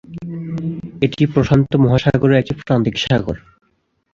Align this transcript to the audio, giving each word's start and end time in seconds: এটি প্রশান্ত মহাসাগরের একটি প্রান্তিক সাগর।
এটি 1.01 1.23
প্রশান্ত 1.33 1.71
মহাসাগরের 1.83 2.39
একটি 2.41 2.53
প্রান্তিক 2.59 2.95
সাগর। 2.97 3.37